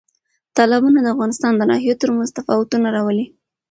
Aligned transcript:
تالابونه 0.55 0.99
د 1.01 1.07
افغانستان 1.15 1.51
د 1.55 1.61
ناحیو 1.71 1.99
ترمنځ 2.01 2.29
تفاوتونه 2.37 2.87
راولي. 2.95 3.25